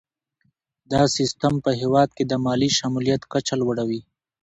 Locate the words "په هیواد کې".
1.65-2.23